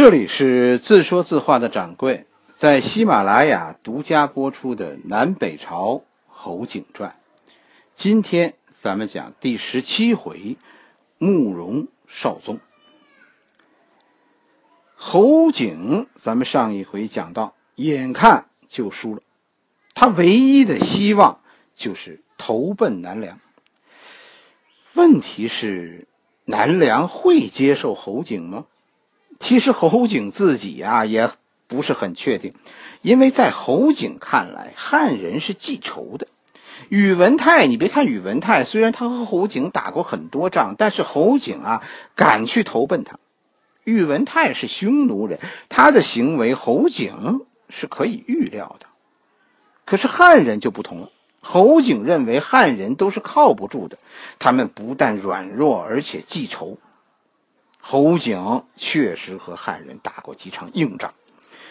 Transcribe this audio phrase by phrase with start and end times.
[0.00, 7.16] 这里是自说自话的掌柜，在喜马拉雅独家播出的《南北朝侯景传》，
[7.96, 10.56] 今天咱们讲第十七回，
[11.18, 12.60] 慕容少宗。
[14.94, 19.22] 侯景，咱们上一回讲到，眼看就输了，
[19.96, 21.40] 他唯一的希望
[21.74, 23.40] 就是投奔南梁。
[24.94, 26.06] 问题是，
[26.44, 28.66] 南梁会接受侯景吗？
[29.38, 31.30] 其实侯景自己啊也
[31.66, 32.52] 不是很确定，
[33.02, 36.26] 因为在侯景看来，汉人是记仇的。
[36.88, 41.82] 宇文泰，你别看宇文泰，虽然他和侯景打过很多仗，但是侯景啊
[42.14, 43.18] 敢去投奔他。
[43.84, 48.86] 宇文泰是匈奴人，他的行为侯景是可以预料的。
[49.84, 51.10] 可是汉人就不同了，
[51.40, 53.98] 侯景认为汉人都是靠不住的，
[54.38, 56.78] 他们不但软弱，而且记仇。
[57.90, 61.14] 侯景确实和汉人打过几场硬仗，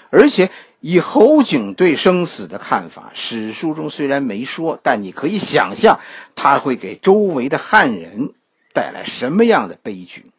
[0.09, 0.49] 而且
[0.79, 5.99] 以侯景对生死的看法，史书中虽然没说，但你可以想象
[6.33, 8.33] 他会给周围的汉人
[8.73, 10.31] 带来什么样的悲剧。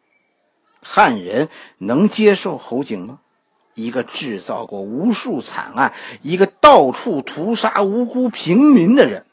[0.81, 3.19] 汉人能接受侯景吗？
[3.73, 9.25] 一个制造过无数惨案、一个到处屠杀无辜平民的人。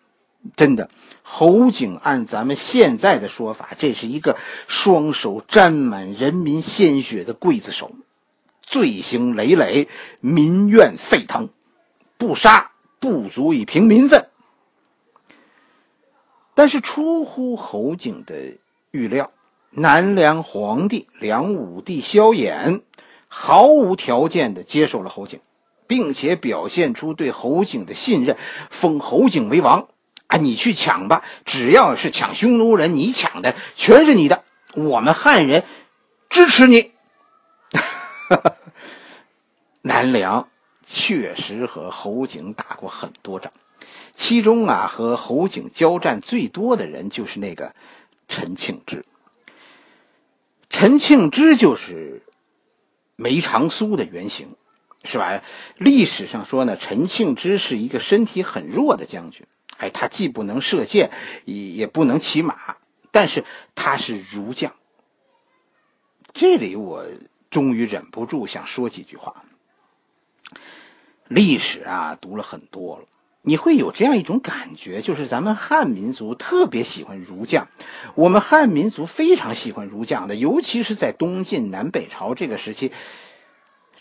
[0.54, 0.90] 真的，
[1.22, 4.36] 侯景按咱们现在的说法，这是一个
[4.68, 7.92] 双手沾满人民鲜血的刽子手，
[8.62, 9.88] 罪行累累，
[10.20, 11.48] 民怨沸腾，
[12.16, 14.28] 不杀不足以平民愤。
[16.54, 18.56] 但是出乎侯景的
[18.90, 19.30] 预料，
[19.70, 22.80] 南梁皇帝梁武帝萧衍
[23.28, 25.40] 毫无条件的接受了侯景，
[25.86, 28.38] 并且表现出对侯景的信任，
[28.70, 29.88] 封侯景为王。
[30.28, 31.22] 啊，你去抢吧！
[31.44, 34.42] 只要是抢匈奴人，你抢的全是你的。
[34.74, 35.64] 我们汉人
[36.28, 36.92] 支持你。
[39.82, 40.48] 南梁
[40.84, 43.52] 确实和侯景打过很多仗，
[44.16, 47.72] 其中啊，和侯景交战最多的人就是那个
[48.26, 49.04] 陈庆之。
[50.68, 52.24] 陈庆之就是
[53.14, 54.56] 梅长苏的原型，
[55.04, 55.40] 是吧？
[55.76, 59.46] 历史上说呢，陈庆之是一个身体很弱的将军。
[59.78, 61.10] 哎，他既不能射箭，
[61.44, 62.76] 也也不能骑马，
[63.10, 63.44] 但是
[63.74, 64.72] 他是儒将。
[66.32, 67.04] 这里我
[67.50, 69.44] 终于忍不住想说几句话。
[71.28, 73.04] 历史啊，读了很多了，
[73.42, 77.68] 你会有这样一种感觉，就是咱们汉民族特别喜欢儒将。
[78.14, 82.92] 我们汉民族非常喜欢儒将的，尤其是在东晋南北朝这个时期，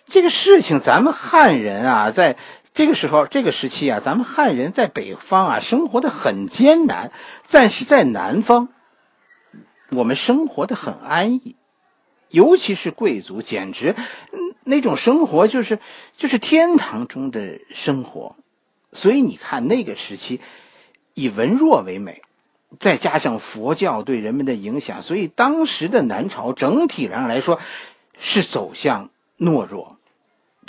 [0.08, 2.38] 这个事情咱们汉人啊，在。
[2.76, 7.14] 这个时候，这个时期啊，咱们汉人在北方啊生活的很艰难，
[7.50, 8.68] 但是在南方，
[9.92, 11.56] 我们生活的很安逸，
[12.30, 13.96] 尤其是贵族，简直
[14.66, 15.80] 那种生活就是
[16.18, 18.36] 就是天堂中的生活。
[18.92, 20.42] 所以你看，那个时期
[21.14, 22.24] 以文弱为美，
[22.78, 27.58] 再加上佛教对人们的影响，所以当时的南朝整体上来说
[28.20, 29.98] 是走向懦弱，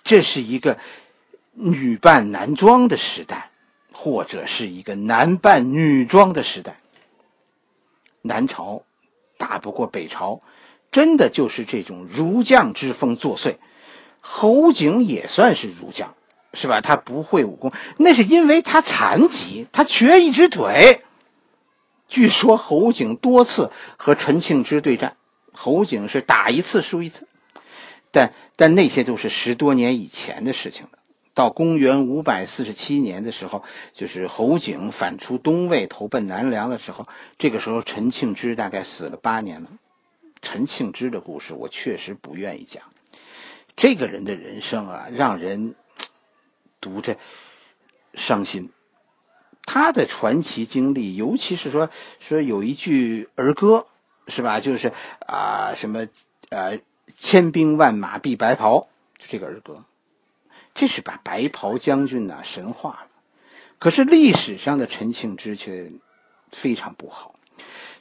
[0.05, 0.79] 这是一个。
[1.59, 3.51] 女扮男装的时代，
[3.91, 6.77] 或者是一个男扮女装的时代。
[8.21, 8.83] 南朝
[9.39, 10.41] 打不过北朝，
[10.93, 13.57] 真的就是这种儒将之风作祟。
[14.21, 16.15] 侯景也算是儒将，
[16.53, 16.81] 是吧？
[16.83, 21.03] 他不会武功，那是因为他残疾，他瘸一只腿。
[22.09, 25.17] 据说侯景多次和陈庆之对战，
[25.53, 27.27] 侯景是打一次输一次，
[28.11, 30.99] 但但那些都是十多年以前的事情了。
[31.37, 39.69] 到公元五百四十七年的时候，就是侯景反出东魏投奔南梁的时候，这个时候陈庆之大概死了八年了。
[40.41, 42.85] 陈庆之的故事我确实不愿意讲，
[43.77, 45.75] 这个人的人生啊，让人
[46.81, 47.19] 读着
[48.15, 48.71] 伤心。
[49.67, 53.87] 他的传奇经历，尤其是说说有一句儿歌，
[54.27, 54.61] 是吧？
[54.61, 54.91] 就是
[55.27, 56.07] 啊什么
[56.49, 56.79] 呃
[57.19, 59.85] 千兵万马必白袍，就这个儿歌。
[60.77, 63.09] 这是把白袍将军呢神化了，
[63.79, 65.91] 可是历史上的陈庆之却
[66.53, 67.35] 非常不好。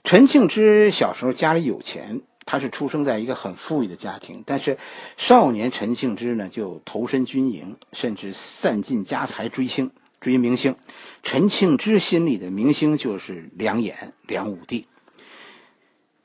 [0.03, 4.77] 陈庆之小时候家里有钱，他是出生在一个很富裕的家庭，但是
[5.15, 9.89] 少年陈庆之呢就投身军营，甚至散尽家财追星
[10.19, 10.75] 追明星。
[11.23, 13.93] 陈庆之心里的明星就是梁衍
[14.27, 14.85] 梁武帝。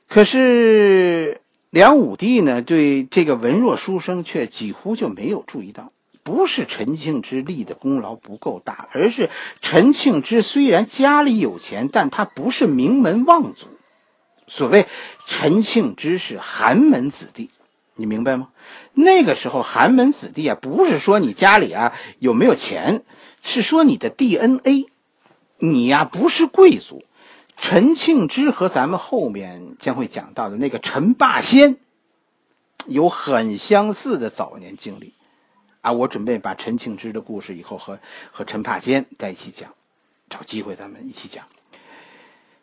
[0.08, 5.92] 可是梁武帝呢对这个文弱书生却几乎就没有注意到。
[6.30, 9.30] 不是陈庆之立的功劳不够大，而是
[9.60, 13.66] 陈庆之虽然家里有钱，但他不是名门望族。
[14.46, 14.86] 所谓
[15.26, 17.50] 陈庆之是寒门子弟，
[17.96, 18.50] 你明白吗？
[18.94, 23.02] 那个时候寒门子弟啊，不是说你家里啊有没有钱，
[23.42, 24.86] 是说你的 DNA，
[25.58, 27.02] 你呀不是贵族。
[27.56, 31.76] 陈庆之和咱们后面将会讲到的那个陈霸先，
[32.86, 35.14] 有很相似的早年经历，
[35.80, 37.98] 啊，我准备把陈庆之的故事以后和
[38.32, 39.72] 和陈霸先在一起讲，
[40.28, 41.46] 找机会咱们一起讲。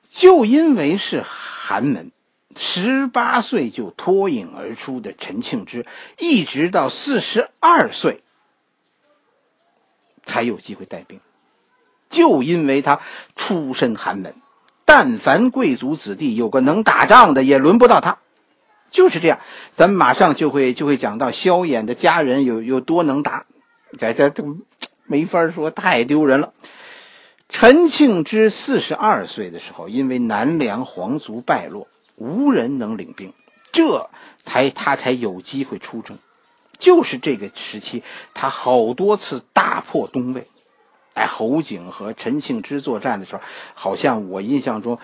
[0.10, 2.12] 就因为是寒门，
[2.56, 5.86] 十八岁就脱颖而出的陈庆之，
[6.18, 8.22] 一直到四十二岁
[10.26, 11.20] 才有机会带兵，
[12.10, 13.02] 就因为他
[13.36, 14.36] 出身寒门。
[14.86, 18.20] 但凡贵族子弟有个能打仗的，也轮不到他，
[18.92, 19.40] 就是这样。
[19.72, 23.46] 咱们马上就会就会讲到萧衍的家人有有多能打，
[23.98, 24.58] 这这都
[25.06, 26.54] 没法说，太丢人了。
[27.50, 33.34] 陈庆之四十二岁的时候，因为南梁皇族败落，无人能领兵，
[33.72, 34.10] 这
[34.44, 36.18] 才他才有机会出征。
[36.78, 38.04] 就是这个时期，
[38.34, 40.48] 他好多次大破东魏。
[41.14, 43.42] 哎，侯景和陈庆之作战的时候，
[43.74, 45.00] 好像我印象中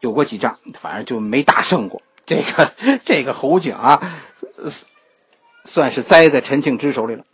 [0.00, 2.00] 有过几仗，反正就没打胜过。
[2.26, 4.00] 这个这个侯景啊，
[5.64, 7.24] 算是栽在陈庆之手里了。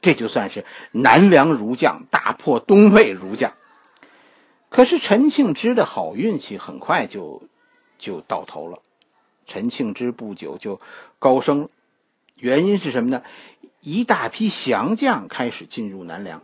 [0.00, 3.52] 这就算是南梁儒将大破东魏儒将。
[4.68, 7.42] 可是陈庆之的好运气很快就
[7.98, 8.80] 就到头了，
[9.46, 10.80] 陈庆之不久就
[11.18, 11.68] 高升。
[12.36, 13.22] 原因是什么呢？
[13.80, 16.42] 一大批降将开始进入南梁，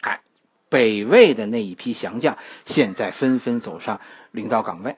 [0.00, 0.20] 哎，
[0.68, 4.96] 北魏的那一批降将现在纷纷走上领导岗位，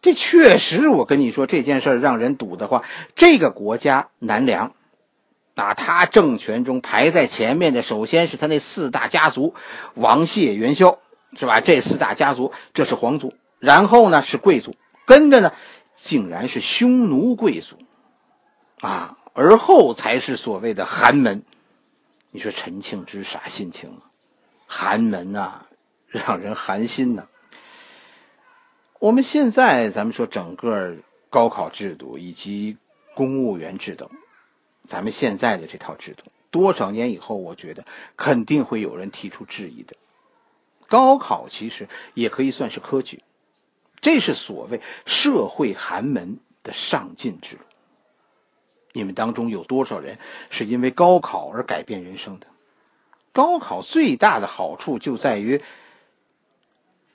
[0.00, 2.84] 这确实，我跟你说这件事让人堵得慌。
[3.14, 4.74] 这个国家难量，
[5.56, 9.54] 啊，他政权中排在前面的，首先是他那四大家族，
[9.94, 10.98] 王谢元宵，
[11.36, 11.60] 是吧？
[11.60, 15.52] 这四大家族，这是皇族，然后呢是贵族，跟着呢，
[15.96, 17.76] 竟然是匈奴贵族，
[18.80, 19.16] 啊。
[19.34, 21.44] 而后才是所谓的寒门，
[22.32, 24.10] 你说陈庆之啥心情啊？
[24.66, 25.66] 寒门呐，
[26.08, 27.24] 让人寒心呐。
[28.98, 30.96] 我们现在咱们说整个
[31.30, 32.76] 高考制度以及
[33.14, 34.10] 公务员制度，
[34.84, 37.84] 咱们现在的这套制度，多少年以后，我觉得
[38.16, 39.94] 肯定会有人提出质疑的。
[40.88, 43.22] 高考其实也可以算是科举，
[44.00, 47.62] 这是所谓社会寒门的上进之路。
[48.92, 50.18] 你们当中有多少人
[50.50, 52.48] 是因为高考而改变人生的？
[53.32, 55.62] 高考最大的好处就在于，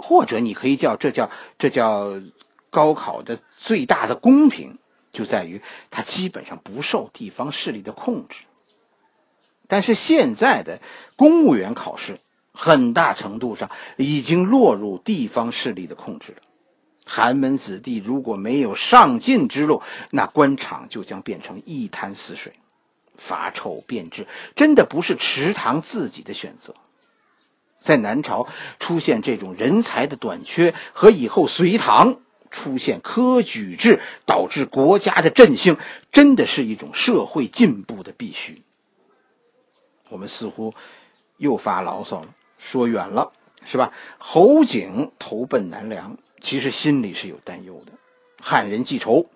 [0.03, 2.11] 或者你可以叫这叫这叫
[2.69, 4.77] 高考的最大的公平，
[5.13, 8.43] 就在于它基本上不受地方势力的控制。
[9.69, 10.81] 但是现在的
[11.15, 12.19] 公务员考试，
[12.51, 16.39] 很大程度上已经落入地方势力的控制了。
[17.05, 22.53] 寒门子弟如果没有上进之路，那官场就将变成一潭死水，
[23.17, 26.75] 发臭变质，真的不是池塘自己的选择。
[27.83, 28.47] 在南朝
[28.79, 32.17] 出现这种人才的短缺，和以后隋唐
[32.49, 35.77] 出现科举制导致国家的振兴，
[36.11, 38.61] 真的是一种社会进步的必须。
[40.09, 40.73] 我们似乎
[41.37, 42.27] 又发牢骚了，
[42.57, 43.31] 说远了，
[43.65, 43.91] 是吧？
[44.17, 46.17] 侯景投奔南梁。
[46.41, 47.93] 其实心里是有担忧的，
[48.41, 49.27] 汉人记仇，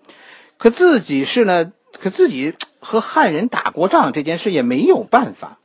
[0.57, 1.71] 可自己是呢，
[2.01, 5.57] 可自己和汉人打过仗，这件事也没有办法。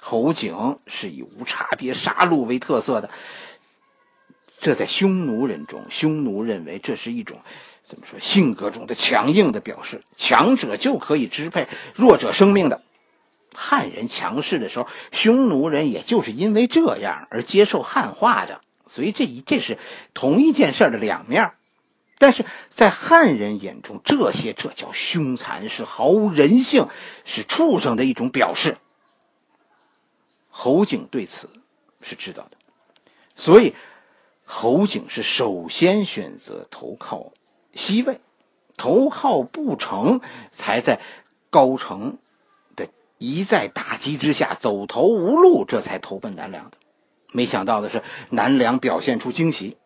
[0.00, 3.10] 侯景是以无差别杀戮为特色的，
[4.58, 7.40] 这在匈奴人中，匈奴认为这是一种
[7.82, 12.82] 怎么说性格中的强硬的表示，强者就可以支配弱者生命的。
[13.54, 18.60] 汉人强势的时候，匈奴人也就是因为这样而接受汉化的。
[18.86, 19.78] 所以这一这是
[20.14, 21.52] 同一件事的两面，
[22.18, 26.86] 但是在汉人眼中，这些这叫凶残，是毫无人性，
[27.24, 28.78] 是畜生的一种表示。
[30.60, 31.48] 侯景对此
[32.02, 32.56] 是知道的，
[33.36, 33.76] 所以
[34.44, 37.30] 侯景是首先选择投靠
[37.74, 38.18] 西魏，
[38.76, 40.98] 投靠不成，才在
[41.48, 42.18] 高城
[42.74, 42.88] 的
[43.18, 46.76] 一再打击之下走投无路，这才投奔南梁的。
[47.30, 49.76] 没想到的是，南梁表现出惊喜，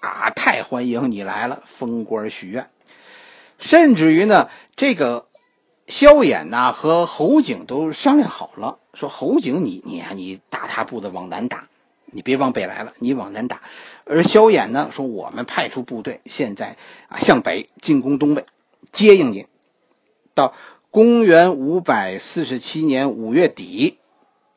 [0.00, 2.68] 啊，太欢迎你来了，封官许愿，
[3.60, 5.28] 甚至于呢，这个
[5.86, 11.68] 萧衍呐和侯景都商量好了，说侯景你你啊你大踏步的往南打，
[12.06, 13.62] 你别往北来了，你往南打，
[14.04, 16.76] 而萧衍呢说我们派出部队，现在
[17.08, 18.46] 啊向北进攻东魏，
[18.92, 19.46] 接应你，
[20.34, 20.54] 到
[20.90, 23.98] 公元五百四十七年五月底，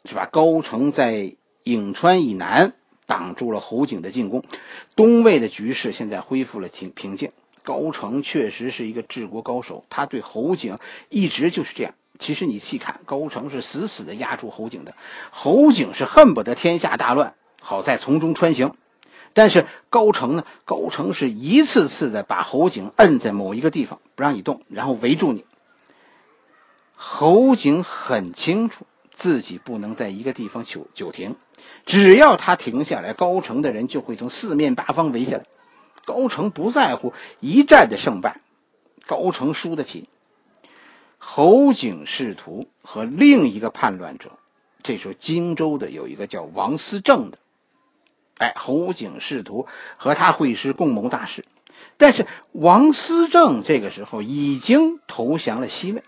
[0.05, 0.25] 是吧？
[0.25, 1.35] 高城在。
[1.65, 2.73] 颍川以南
[3.05, 4.43] 挡住了侯景的进攻，
[4.95, 7.31] 东魏的局势现在恢复了平平静。
[7.69, 11.93] 高成确实是一个治国高手，他对侯景一直就是这样。
[12.17, 14.95] 其实你细看，高成是死死的压住侯景的，
[15.29, 18.73] 侯景是恨不得天下大乱，好在从中穿行。
[19.33, 20.43] 但是高成呢？
[20.65, 25.45] 高成是一次次的把侯景摁在某一个地方，不让你动，然后围住你。
[26.95, 31.35] 侯景很清楚自己不能在一个地方久久停，
[31.85, 35.45] 只要他停下来，高成的人就会从四面八方围下来。
[36.05, 38.41] 高成不在乎一战的胜败，
[39.05, 40.09] 高成输得起。
[41.17, 44.31] 侯景仕途和另一个叛乱者，
[44.83, 47.37] 这时候荆州的有一个叫王思政的，
[48.37, 51.45] 哎，侯景仕途和他会师共谋大事，
[51.97, 56.03] 但是王思政这个时候已经投降了西魏。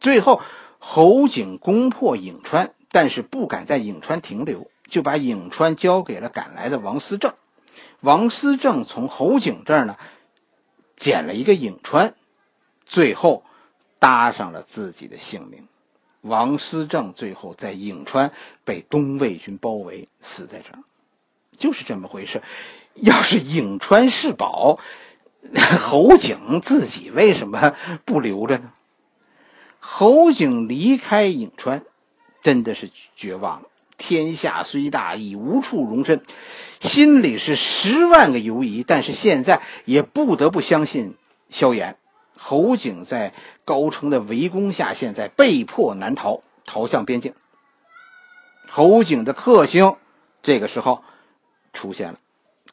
[0.00, 0.40] 最后，
[0.78, 7.34] 侯景攻破颍川，但是不敢在颍川停留，就把颍川交给了赶来的王思政。
[8.00, 9.96] 王思政从侯景这儿呢，
[10.96, 12.14] 捡了一个颍川，
[12.86, 13.44] 最后。
[14.00, 15.66] 搭上了自己的性命，
[16.20, 20.84] 王思政最后在颍川被东魏军包围，死在这儿，
[21.56, 22.42] 就是这么回事。
[22.96, 24.78] 要是颍川是宝，
[25.80, 28.74] 侯景自己为什么不留着呢？
[29.78, 31.82] 侯景离开颍川，
[32.42, 33.68] 真的是绝望了。
[33.96, 36.24] 天下虽大，已无处容身，
[36.80, 41.14] 心里是十万个犹疑，但是现在也不得不相信
[41.50, 41.96] 萧炎。
[42.36, 43.32] 侯景在
[43.64, 47.32] 高城的围攻下，现在被迫南逃，逃向边境。
[48.68, 49.96] 侯景的克星
[50.42, 51.02] 这个时候
[51.72, 52.18] 出现了，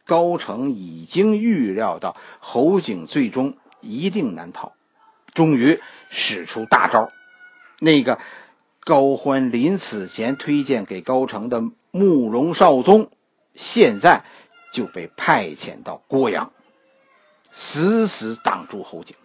[0.06, 4.74] 高城已经预料到侯景最终一定难逃，
[5.34, 7.12] 终于使出大招。
[7.80, 8.20] 那个
[8.84, 13.12] 高欢临死前推荐给高城的慕容绍宗，
[13.54, 14.24] 现在
[14.74, 16.52] 就被派遣到郭阳，
[17.52, 19.16] 死死挡住侯景。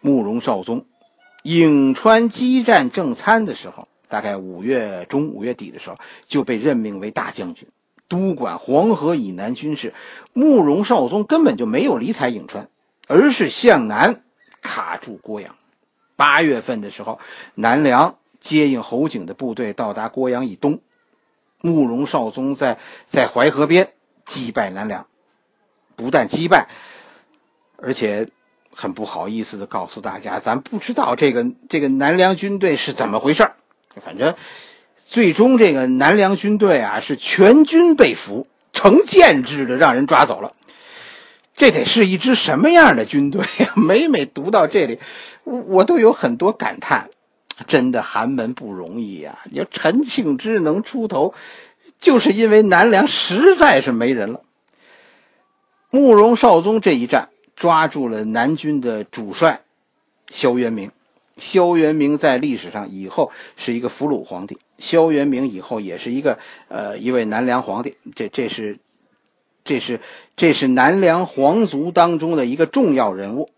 [0.00, 0.86] 慕容绍宗，
[1.42, 7.68] 颍川激战正餐的时候，大概五月中、五月底的时候，就被任命为大将军，
[8.08, 9.92] 督管黄河以南军事。
[10.32, 12.70] 慕容绍宗根本就没有理睬颍川，
[13.06, 14.22] 而是向南
[14.62, 15.56] 卡住郭阳。
[16.16, 17.18] 八月份的时候，
[17.54, 20.80] 南梁接应侯景的部队到达郭阳以东，
[21.60, 23.92] 慕容绍宗在在淮河边
[24.26, 25.06] 击败南梁，
[25.96, 26.68] 不但击败，
[27.76, 28.28] 而且。
[28.76, 33.48] 很不好意思的告诉大家，咱不知道这个这个南梁军队是怎么回事
[34.02, 34.34] 反正
[35.06, 40.50] 最终这个南梁军队啊是全军被俘，成建制的让人抓走了。
[41.56, 43.72] 这得是一支什么样的军队呀？
[43.76, 44.98] 每每读到这里，
[45.44, 47.10] 我我都有很多感叹。
[47.66, 49.38] 真的寒门不容易呀！
[49.50, 51.34] 你说陈庆之能出头，
[52.00, 54.40] 就是因为南梁实在是没人了。
[55.90, 57.28] 慕容绍宗这一战。
[57.56, 59.60] 抓住了南军的主帅
[60.28, 60.90] 萧元明，
[61.36, 68.80] 萧元明在历史上以后是一个俘虏皇帝，萧元明以后也是一个呃一位南梁皇帝，这这是
[69.64, 70.00] 这是
[70.36, 73.50] 这是南梁皇族当中的一个重要人物。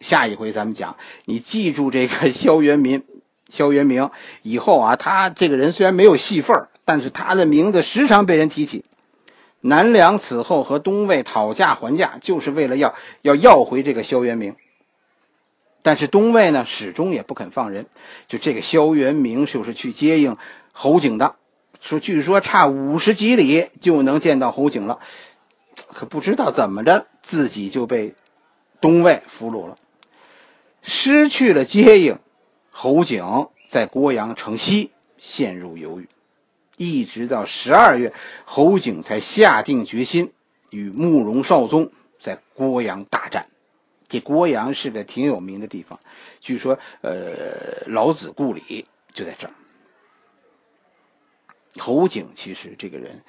[0.00, 3.04] 下一回咱们讲，你记住这个萧元明，
[3.48, 4.10] 萧元明
[4.42, 8.84] 以后啊，他这个人虽然没有戏份但是他的名字时常被人提起。
[9.60, 14.56] 南梁此后和东魏讨价还价，就是为了要要要回这个萧元明。
[15.84, 17.86] 但是东魏呢，始终也不肯放人。
[18.26, 20.36] 就这个萧元明，就是去接应
[20.72, 21.36] 侯景的，
[21.80, 24.98] 说据说差五十几里就能见到侯景了，
[25.88, 28.14] 可不知道怎么着，自己就被
[28.80, 29.78] 东魏俘虏了，
[30.82, 32.18] 失去了接应。
[32.70, 36.08] 侯景在郭阳城西陷入犹豫。
[36.76, 38.12] 一直到十二月，
[38.44, 40.32] 侯景才下定决心
[40.70, 43.48] 与慕容绍宗在郭阳大战。
[44.08, 46.00] 这郭阳是个挺有名的地方，
[46.40, 49.54] 据说，呃，老子故里就在这儿。
[51.78, 53.22] 侯景其实这个人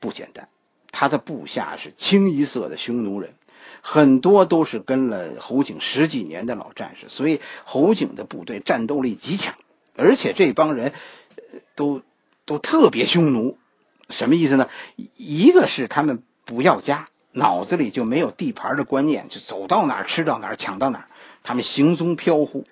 [0.00, 0.48] 不简单，
[0.94, 3.34] 他的部下是清一色的匈奴人，
[3.82, 9.54] 很多都是跟了侯景十几年的老战士，所以侯景的部队战斗力极强，
[9.96, 10.92] 而且这帮人
[11.74, 12.00] 都。
[12.46, 13.56] 都特别匈奴，
[14.10, 14.68] 什么意思呢？
[15.16, 21.08] 一个是他们不要家，脑子里就没有地盘的观念，就走到哪吃到哪，抢到哪。
[21.42, 22.66] 他们行踪飘忽，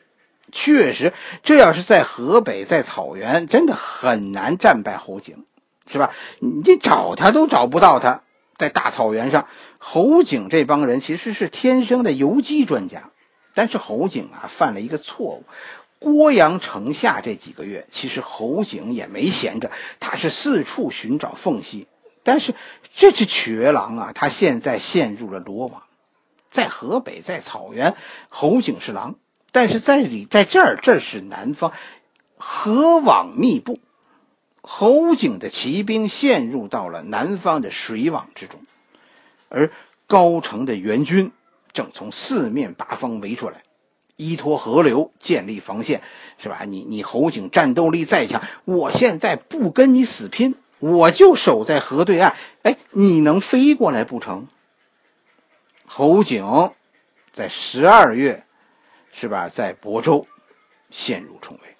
[0.52, 5.47] 确实，这要是在河北，在草原，真的很难战败侯景，
[5.86, 6.12] 是吧？
[6.38, 8.22] 你找他都找不到他，
[8.56, 9.46] 在大草原上，
[9.78, 13.10] 侯景这帮人其实是天生的游击专家，
[13.54, 15.44] 但是侯景啊，犯了一个错误。
[15.98, 19.70] 郭阳城下这几个月，其实侯景也没闲着，
[20.00, 21.86] 他是四处寻找缝隙，
[22.24, 22.54] 但是
[22.92, 25.84] 这只瘸狼啊，他现在陷入了罗网，
[26.50, 27.94] 在河北，在草原，
[28.28, 29.14] 侯景是狼，
[29.52, 31.72] 但是在里，在这儿，这是南方，
[32.36, 33.78] 河网密布，
[34.62, 38.61] 侯景的骑兵陷入到了南方的水网之中，
[39.49, 39.71] 而
[40.07, 41.33] 高城的援军
[41.73, 43.62] 正从四面八方围出来，
[44.16, 46.00] 依托河流建立防线，
[46.38, 46.64] 是吧？
[46.64, 50.54] 你你侯景战斗力再强，我现在不跟你死拼。
[50.78, 54.49] 我就守在河对岸，哎，你能飞过来不成？
[55.87, 56.73] 侯景
[57.33, 58.45] 在十二月，
[59.12, 59.49] 是吧？
[59.49, 60.26] 在亳州
[60.90, 61.72] 陷入重围。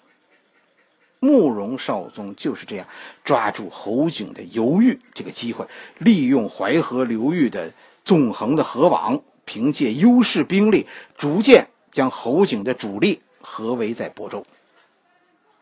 [1.23, 2.85] 慕容绍宗就是这样
[3.23, 5.65] 抓住侯景的犹豫这个机会，
[5.97, 14.45] 利用淮河流域的纵横的河网，凭借优势兵力，逐渐将侯景的主力合围在亳州。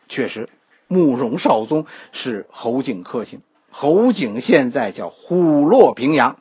[0.08, 0.48] 确实。
[0.88, 3.40] 慕容绍宗是侯景克星，
[3.70, 6.36] 侯景现在叫虎落平阳，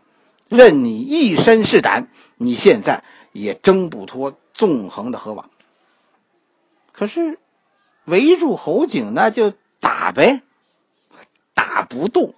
[0.49, 3.01] 任你一身是胆，你现在
[3.31, 5.49] 也挣不脱纵横的河网。
[6.91, 7.39] 可是
[8.05, 10.41] 围住侯景，那就打呗，
[11.53, 12.33] 打不动。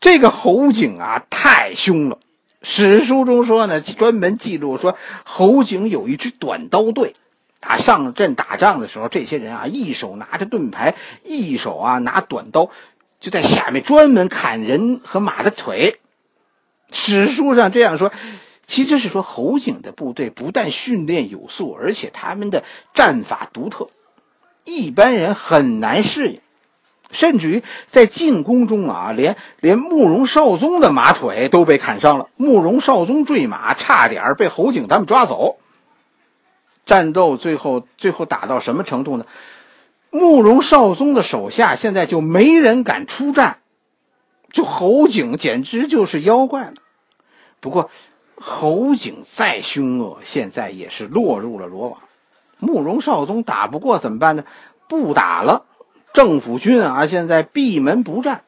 [0.00, 2.18] 这个侯景啊，太凶了。
[2.62, 7.14] 史书中说呢，专门记录说侯景有一支短刀队。
[7.60, 12.70] 啊，上阵打仗的时候，这些人啊，一手拿着盾牌，一手啊拿短刀，
[13.18, 15.98] 就在下面专门砍人和马的腿。
[16.92, 18.12] 史书上这样说，
[18.64, 22.62] 其实是说侯景的部队不但训练有素，而且他们的
[22.94, 23.90] 战法独特，
[24.68, 26.40] 一般人很难适应。
[27.10, 35.56] 甚至于在进攻中啊，连连慕容绍宗的马腿都被砍伤了，慕容绍宗坠马，差点被侯景他们抓走。
[36.84, 39.24] 战斗最后最后打到什么程度呢？
[40.10, 43.60] 慕容绍宗的手下现在就没人敢出战，
[44.52, 46.74] 就侯景简直就是妖怪了。
[47.60, 47.90] 不过
[48.36, 52.02] 侯景再凶恶，现在也是落入了罗网。
[52.58, 54.44] 慕容绍宗打不过怎么办呢？
[54.88, 55.64] 不打了，
[56.12, 58.44] 政府军啊，现在闭门不战。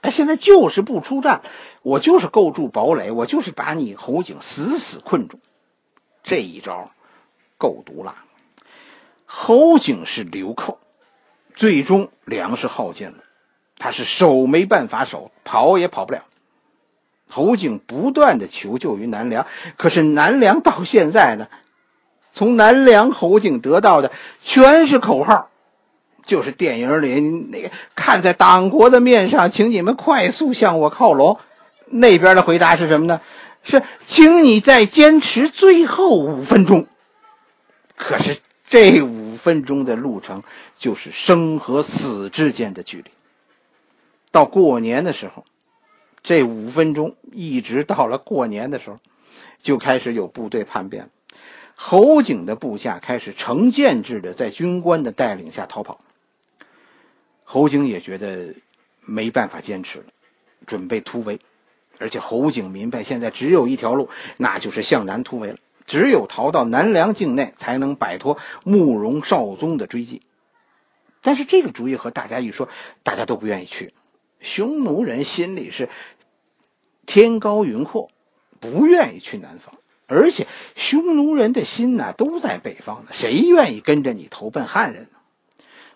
[0.00, 1.42] 哎，现在就是不出战，
[1.82, 5.40] 我就是构筑堡垒，我就是把你侯景死死困住。
[6.22, 6.90] 这一招。
[7.60, 8.14] 够毒辣！
[9.26, 10.78] 侯景是流寇，
[11.56, 13.16] 最终粮食耗尽了，
[13.78, 16.22] 他是守没办法守，跑也跑不了。
[17.28, 19.44] 侯景不断的求救于南梁，
[19.76, 21.48] 可是南梁到现在呢，
[22.32, 24.12] 从南梁侯景得到的
[24.42, 25.50] 全是口号，
[26.24, 31.38] 就是电影里那个看在党国的面上，请你们快速向我靠拢。
[31.86, 33.20] 那边的回答是什么呢？
[33.62, 36.86] 是请你再坚持最后五分钟。
[37.96, 38.38] 可是
[38.68, 40.42] 这五分钟的路程，
[40.76, 43.10] 就是生和死之间的距离。
[44.30, 45.44] 到过年的时候，
[46.22, 48.96] 这五分钟一直到了过年的时候，
[49.62, 51.08] 就开始有部队叛变了。
[51.80, 56.00] 侯景的部下开始成建制的在军官的带领下逃跑。
[57.44, 58.52] 侯景也觉得
[59.00, 60.06] 没办法坚持了，
[60.66, 61.38] 准备突围。
[61.98, 65.58] 而且侯景明白，现在只有一条路，那就是向南突围了。
[65.86, 70.20] 只有逃到南梁境内，才能摆脱慕容绍宗的追击。
[71.22, 72.68] 但是这个主意和大家一说，
[73.04, 73.94] 大家都不愿意去。
[74.40, 75.88] 匈奴人心里是
[77.06, 78.10] 天高云阔，
[78.58, 79.76] 不愿意去南方。
[80.08, 85.10] 而且匈奴人的心呢，都在北方呢，谁愿意跟着你投奔汉人呢？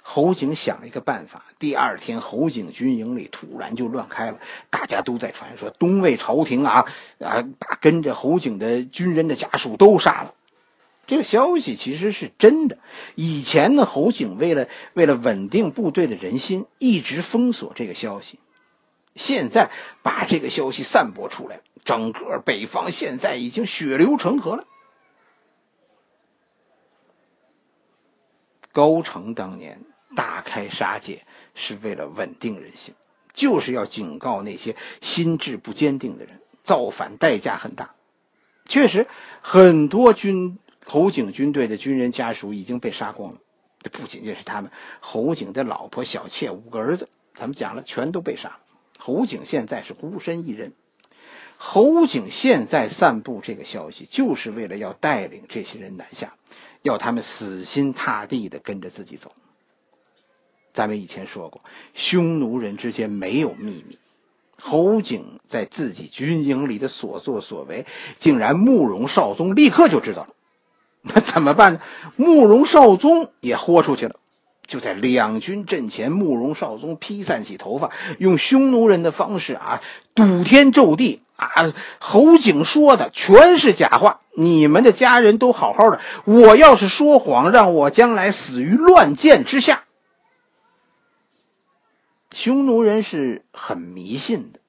[0.02, 1.46] 侯景想了一个办法。
[1.58, 6.84] 第二天，侯景军营里突然就乱开了，大家都在传说东魏朝廷啊
[7.20, 10.34] 啊，把跟着侯景的军人的家属都杀了。
[11.06, 12.78] 这个消息其实是真的。
[13.14, 18.38] 以前呢，侯景为了为了稳定部队的人心，一直封锁这个消息。
[19.14, 19.70] 现在
[20.02, 24.66] 把这个消息散播出来，整个北方现在已经血流成河了。
[28.72, 29.80] 高澄当年。
[30.14, 32.94] 大开杀戒是为了稳定人心，
[33.32, 37.94] 就是要警告那些心智不坚定的人，造反代价很大。
[38.68, 39.06] 确实，
[39.40, 43.38] 很多军侯景军队的军人家属已经被杀光了。
[43.80, 48.60] 这不仅仅是他们，侯景的老婆、小妾、五个儿子，咱们讲了，全都被杀了。
[48.98, 50.74] 侯景现在是孤身一人。
[51.64, 56.34] 侯景现在散布这个消息，就是为了要带领这些人南下，
[56.82, 59.30] 要他们死心塌地的跟着自己走。
[60.74, 61.62] 咱们以前说过，
[61.94, 63.96] 匈奴人之间没有秘密。
[64.58, 67.86] 侯景在自己军营里的所作所为，
[68.18, 70.30] 竟然慕容绍宗立刻就知道了。
[71.14, 71.80] 那怎么办呢？
[72.16, 74.16] 慕容绍宗也豁出去了，
[74.66, 79.80] 就在两军阵前，慕容绍宗披散起头发，用匈奴人的方式啊，
[80.12, 81.74] 赌天咒地啊！
[81.98, 89.84] 侯景说的全是假话，你们的家人都好好的，我要是说谎，让我将来死于乱箭之下。
[92.32, 94.60] 匈奴人是很迷信的，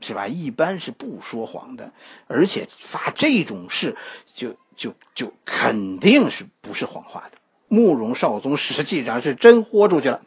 [0.00, 0.28] 是吧？
[0.28, 1.92] 一般是不说谎的，
[2.28, 3.96] 而且发这种誓，
[4.34, 7.38] 就就就肯定是不是谎话的。
[7.66, 10.22] 慕容绍宗实际上是真豁出去了，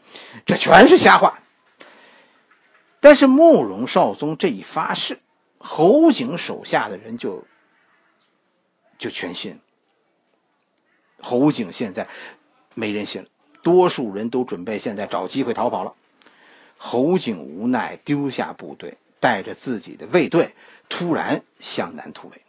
[0.45, 1.39] 这全是瞎话。
[3.01, 5.19] 但是慕容绍宗这一发誓，
[5.65, 7.45] 侯景手下的人就
[8.97, 9.61] 就全信。
[11.21, 12.09] 侯景现在
[12.75, 13.29] 没人信了，
[13.61, 15.95] 多数人都准备现在找机会逃跑了。
[16.77, 20.53] 侯景无奈丢下部队，带着自己的卫队，
[20.89, 22.41] 突然向南突围。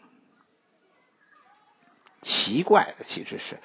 [2.20, 3.61] 奇怪的其实是，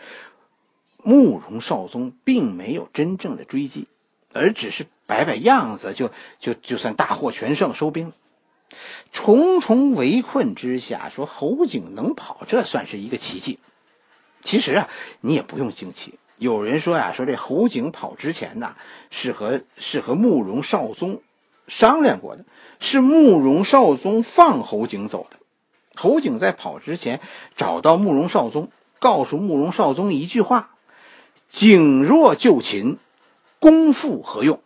[0.98, 3.88] 慕容绍宗并没有真正的追击，
[4.32, 8.14] 而只是摆摆样子，就就就算大获全胜，收兵。
[9.12, 13.60] 重重围困之下，说侯景能跑，这算是一个奇迹。
[14.44, 14.90] 其实啊，
[15.22, 16.20] 你也不用惊奇。
[16.38, 18.76] 有人说呀，说这侯景跑之前呢，
[19.12, 21.22] 是和是和慕容绍宗
[21.68, 22.46] 商量过的，
[22.80, 25.38] 是慕容绍宗放侯景走的。
[25.96, 27.20] 侯景在跑之前
[27.58, 30.76] 找到慕容绍宗，告诉慕容绍宗一句话
[31.50, 32.98] ：“景若就擒，
[33.60, 34.62] 功复何用？”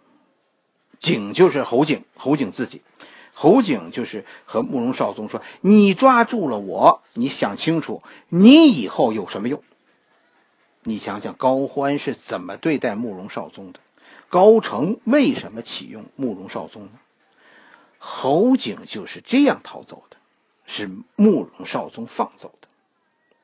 [0.99, 2.83] 景就是侯景，侯景自己。
[3.33, 9.63] 侯景就是和慕容绍宗说：“你抓住了我，你想清楚，你以后有什么用？”
[10.85, 13.79] 你想想高欢是怎么对待慕容绍宗的？
[14.29, 16.91] 高澄为什么启用慕容绍宗呢？
[17.97, 20.17] 侯景就是这样逃走的，
[20.65, 22.67] 是慕容绍宗放走的。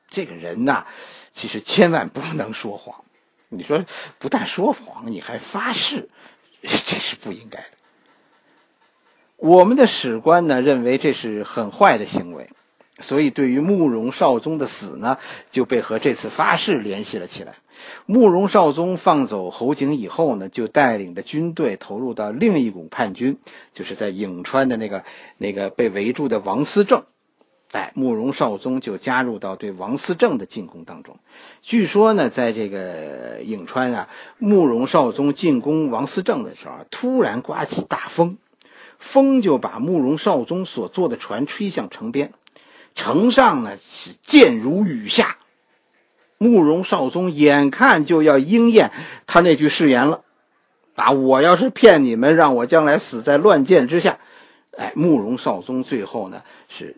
[0.08, 0.86] 这个人呐，
[1.32, 3.04] 其实千万不能说谎。
[3.48, 3.84] 你说
[4.18, 6.08] 不但说谎，你还发誓，
[6.62, 7.79] 这是不应该的。
[9.40, 12.48] 我们的史官呢认为这是很坏的行为。
[13.02, 15.16] 所以，对于慕容绍宗的死呢，
[15.50, 17.54] 就被和这次发誓联系了起来。
[18.04, 23.38] 慕容绍宗放走侯景以后呢，就带领着军队投入到另一股叛军，
[23.72, 25.02] 就是在颍川的那个
[25.38, 27.02] 那个被围住的王思政。
[27.72, 31.16] 哎，慕容绍宗就加入到对王思政的进攻当中。
[31.62, 38.36] 据说呢，在这个颍川啊，慕容绍宗进攻王思政的时候，突然刮起大风，
[39.00, 42.32] 风就把慕容绍宗所坐的船吹向城边。
[42.94, 45.38] 城上呢是箭如雨下，
[46.38, 48.92] 慕容绍宗眼看就要应验
[49.26, 50.22] 他那句誓言了，
[50.96, 51.10] 啊！
[51.12, 54.18] 我要是骗你们，让我将来死在乱箭之下，
[54.76, 56.96] 哎，慕容绍宗最后呢是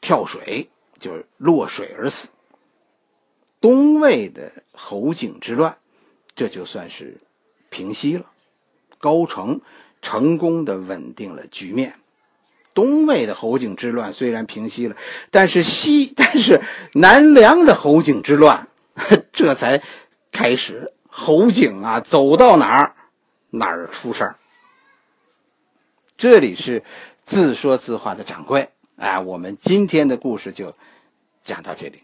[0.00, 2.28] 跳水，就是落水而死。
[3.60, 5.78] 东魏的侯景之乱，
[6.34, 7.16] 这就算是
[7.70, 8.26] 平息了，
[8.98, 9.60] 高澄
[10.02, 11.94] 成功的稳定了局面。
[12.74, 14.96] 东魏的侯景之乱虽然平息了，
[15.30, 16.60] 但是西 但是
[16.92, 18.68] 南梁的侯景之乱，
[19.32, 19.82] 这才
[20.30, 20.92] 开始。
[21.10, 22.94] 侯景啊，走到哪儿
[23.50, 24.36] 哪儿出事儿。
[26.16, 26.84] 这里是
[27.24, 30.76] 自说自话的掌柜，哎，我们今天的故事就
[31.42, 32.02] 讲到这里。